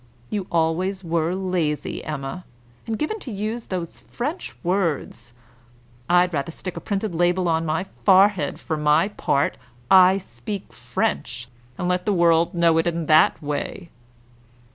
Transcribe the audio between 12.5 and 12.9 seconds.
know it